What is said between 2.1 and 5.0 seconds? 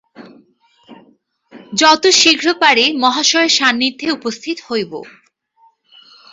শীঘ্র পারি মহাশয়ের সান্নিধ্যে উপস্থিত হইব।